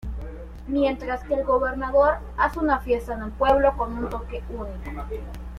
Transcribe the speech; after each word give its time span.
Mientras 0.65 1.23
que 1.25 1.35
el 1.35 1.45
Gobernador 1.45 2.15
hace 2.35 2.57
una 2.57 2.79
fiesta 2.79 3.13
en 3.13 3.21
el 3.21 3.31
pueblo 3.33 3.77
con 3.77 3.95
un 3.99 4.09
toque 4.09 4.41
único. 4.49 5.03